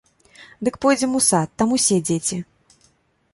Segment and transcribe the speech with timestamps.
[0.67, 2.41] Дык пойдзем у сад, там усе дзеці.